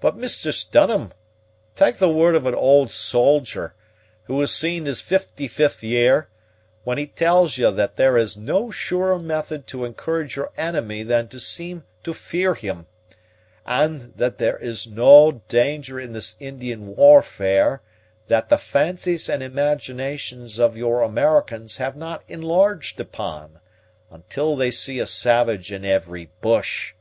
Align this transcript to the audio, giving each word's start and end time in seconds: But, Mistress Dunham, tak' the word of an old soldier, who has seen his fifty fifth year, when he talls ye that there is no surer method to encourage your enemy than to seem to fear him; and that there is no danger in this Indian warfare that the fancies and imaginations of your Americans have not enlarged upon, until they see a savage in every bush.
But, 0.00 0.16
Mistress 0.16 0.64
Dunham, 0.64 1.12
tak' 1.76 1.98
the 1.98 2.08
word 2.10 2.34
of 2.34 2.44
an 2.44 2.56
old 2.56 2.90
soldier, 2.90 3.72
who 4.24 4.40
has 4.40 4.50
seen 4.50 4.84
his 4.86 5.00
fifty 5.00 5.46
fifth 5.46 5.84
year, 5.84 6.26
when 6.82 6.98
he 6.98 7.06
talls 7.06 7.56
ye 7.56 7.70
that 7.70 7.94
there 7.94 8.16
is 8.16 8.36
no 8.36 8.72
surer 8.72 9.16
method 9.16 9.68
to 9.68 9.84
encourage 9.84 10.34
your 10.34 10.50
enemy 10.56 11.04
than 11.04 11.28
to 11.28 11.38
seem 11.38 11.84
to 12.02 12.12
fear 12.12 12.56
him; 12.56 12.86
and 13.64 14.12
that 14.16 14.38
there 14.38 14.56
is 14.58 14.88
no 14.88 15.40
danger 15.46 16.00
in 16.00 16.14
this 16.14 16.34
Indian 16.40 16.96
warfare 16.96 17.80
that 18.26 18.48
the 18.48 18.58
fancies 18.58 19.28
and 19.28 19.40
imaginations 19.40 20.58
of 20.58 20.76
your 20.76 21.00
Americans 21.02 21.76
have 21.76 21.94
not 21.94 22.24
enlarged 22.26 22.98
upon, 22.98 23.60
until 24.10 24.56
they 24.56 24.72
see 24.72 24.98
a 24.98 25.06
savage 25.06 25.70
in 25.70 25.84
every 25.84 26.28
bush. 26.40 26.92